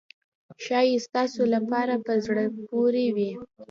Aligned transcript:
ښایي 0.63 0.95
ستاسو 1.07 1.41
لپاره 1.55 1.93
په 2.05 2.13
زړه 2.25 2.43
پورې 2.69 3.05
وي. 3.15 3.31